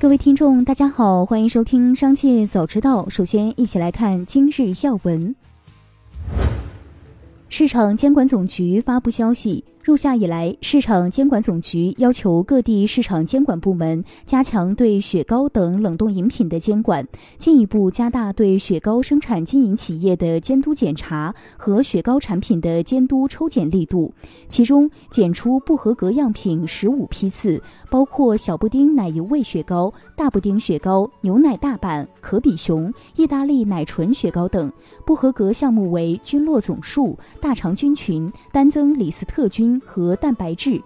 [0.00, 3.04] 各位听众，大家好，欢迎收听《商界早知道》。
[3.10, 5.36] 首先，一起来看今日要闻。
[7.50, 9.62] 市场监管总局发布消息。
[9.82, 17.06] 入夏以来，市场监管总局要求各地市场监管部门加强对雪糕等冷冻饮品的监管，
[17.38, 24.12] 进一步加大对雪糕生产经营企业的监督检查和雪糕产品的监督抽检力度。
[24.48, 27.60] 其中，检出不合格样品十五批次，
[27.90, 34.68] 包括小布丁奶油味雪糕、大布丁雪糕、牛奶大板、可比熊、意大利奶醇雪糕等；
[35.06, 39.69] 不合格项目为菌落总数、大肠菌群、单增李斯特菌。
[39.84, 40.80] 和蛋白质。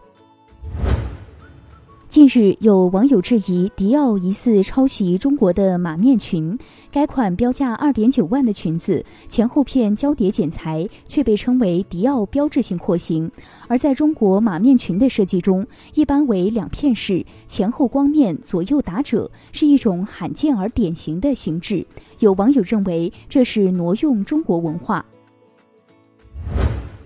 [2.06, 6.57] 近日，有网友质疑迪奥疑似抄袭中国的马面裙。
[6.93, 13.29] 该款标价二点九万的裙子，前后片交叠剪裁，却被称为迪奥标志性廓形。
[13.66, 21.85] 而在中国马面裙的设计中，一般为两片式，前后光面，左右打褶，是一种罕见而典型的形制。
[22.21, 25.05] 有网友认为这是挪用中国文化。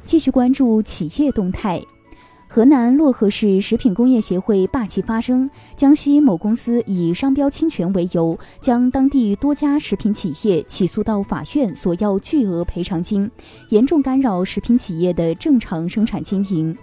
[0.09, 1.79] 继续关注企业动态。
[2.47, 13.31] 河南漯河市食品工业协会霸气发声，江西某公司以商标侵权为由，将当地多家食品企业起诉到法院，索要巨额赔偿金，
[13.69, 16.75] 严重干扰食品企业的正常生产经营。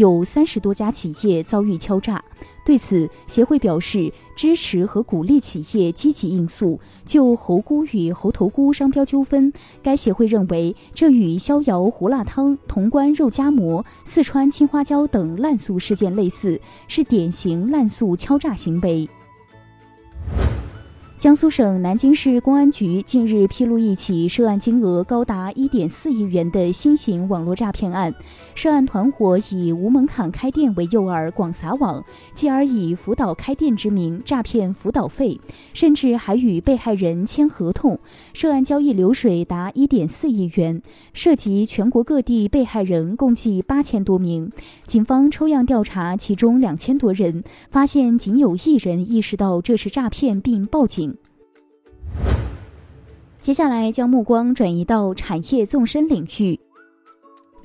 [0.00, 2.24] 有三十多家企业遭遇敲诈，
[2.64, 6.80] 对此，协会表示支持和鼓励企业积极应诉。
[7.04, 19.06] 就猴菇与猴头菇商标纠纷，该协会认为这与逍遥胡辣汤、潼关肉夹馍、四川青花椒等滥诉事件类似，是典型滥诉敲诈行为。
[21.20, 28.14] 江苏省南京市公安局近日披露一起涉案金额高达一点四亿元的新型网络诈骗案。
[28.54, 35.38] 涉案团伙以无门槛开店为诱饵，广撒网，继而以辅导开店之名诈骗辅导费，
[35.74, 38.00] 甚至还与被害人签合同。
[38.32, 40.80] 涉案交易流水达一点四亿元，
[41.12, 44.50] 涉及全国各地被害人共计八千多名。
[44.86, 51.09] 警方抽样调查其中两千多人，发现仅有一人意识到这是诈骗并报警。
[53.42, 56.60] 接下来将目光转移到产业纵深领域。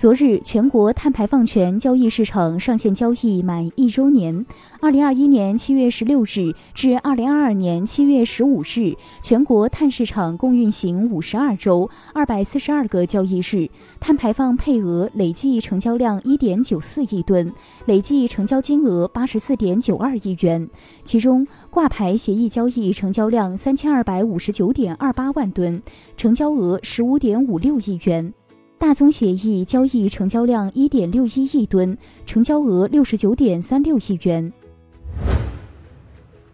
[0.05, 4.45] 昨日，全国碳排放权交易市场上线交易满一周年。
[4.79, 8.93] 二零二一年七月十六日至二零二二年七月十五日，
[9.23, 13.67] 全国碳市场共运行五十二周，二百四十二个交易日，
[13.99, 17.51] 碳排放配额累计成交量一点九四亿吨，
[17.87, 20.69] 累计成交金额八十四点九二亿元。
[21.03, 25.81] 其中，挂牌协议交易成交量三千二百五十九点二八万吨，
[26.16, 28.31] 成交额十五点五六亿元。
[28.78, 34.52] 大宗协议交易成交量一点六一亿吨，成交额六十九点三六亿元。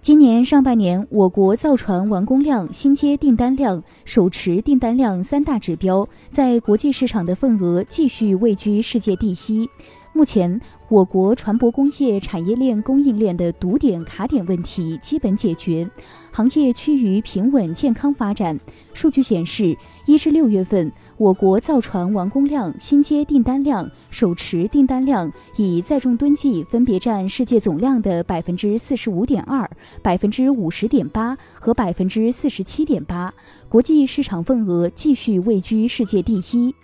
[0.01, 9.69] 今年上半年，我国造船完工量、新接订单量、手持订单量三大指标在国际市场的份额继续位居世界第一。
[10.13, 15.89] 目前，我国船舶工业产业链供应链的堵点卡点问题基本解决，
[16.31, 18.59] 行业趋于平稳健康发展。
[18.93, 29.69] 数据显示，一至六月份，我国造船完工量、新接订单量、手持订单量以载重吨计分别占世界总量的百分之四十五点二、
[30.01, 33.33] 百分之五十点八和百分之四十七点八，
[33.69, 36.75] 国际市场份额继续位居世界第一。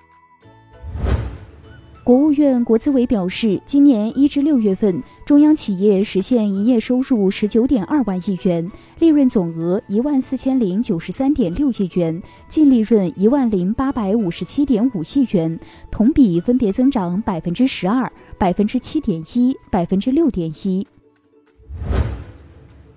[2.08, 8.66] 国务院国资委表示，今年一至六月份，中央企业实现营业收入十九点二万亿元，
[9.00, 15.60] 利润总额一万四千零九十三点六亿元，净利润一万零八百五十七点五亿元，
[15.92, 20.88] 同比分别增长百分之十二、百分之七点一、百分之六点一。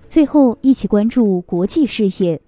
[0.06, 2.40] 最后，一起关注国际事业。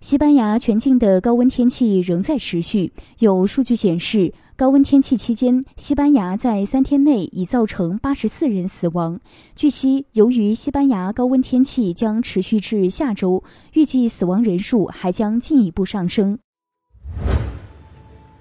[0.00, 2.90] 西班牙全境的高温天气仍在持续。
[3.18, 9.20] 有数据显示，高温天气期间，西班牙在三天内已造成八十四人死亡。
[9.54, 13.44] 据悉，由于西班牙高温天气将持续至下周，
[13.74, 16.38] 预计死亡人数还将进一步上升。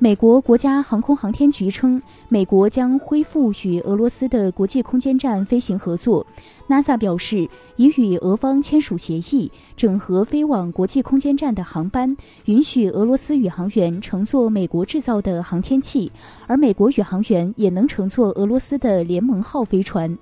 [0.02, 6.26] 美国国家航空航天局称，美国将恢复与俄罗斯的国际空间站飞行合作。
[6.70, 12.16] NASA 表示，已与俄方签署协议，整合飞往国际空间站的航班，
[12.46, 16.10] 允许俄罗斯宇航员乘坐美国制造的航天器，
[16.48, 20.18] 而美国宇航员也能乘坐俄罗斯的联盟号飞船。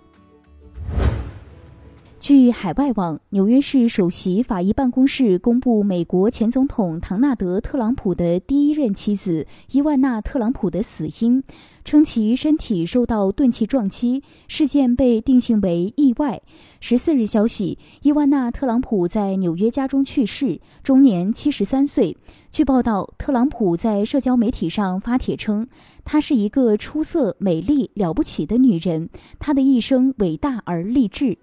[2.27, 11.41] 据海外网，纽约市首席法医办公室公布，美国前总统唐纳德·特朗普的第一任妻子伊万娜·特朗普的死因，
[11.85, 16.41] 称其身体受到钝器撞击，事件被定性为意外。
[16.81, 22.17] 十四日消息，伊万娜·特朗普在纽约家中去世，终年七十三岁。
[22.51, 25.65] 据报道，特朗普在社交媒体上发帖称，
[26.03, 29.09] 她是一个出色、美丽、了不起的女人，
[29.39, 31.37] 她的一生伟大而励志。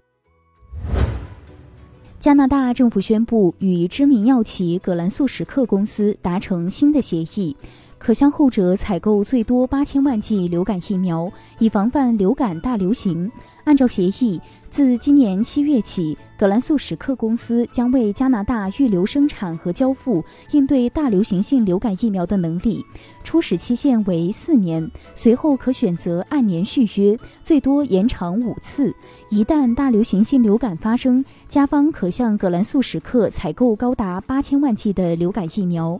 [2.25, 7.55] 加拿大政府宣布与知名药企葛兰素史克公司达成新的协议，
[7.97, 13.31] 可向后者采购最多八千万剂流感疫苗，以防范流感大流行。
[13.63, 14.39] 按照协议，
[14.69, 22.85] 自今年七月起，葛兰素史克公司将为加拿大预留生产和交付应对大流行性流感疫苗的能力。
[23.23, 28.93] 初始期限为四年，随后可选择按年续约，最多延长五次。
[29.29, 35.99] 一旦大流行性流感发生，加方可向葛兰素史克采购高达八千万剂的流感疫苗。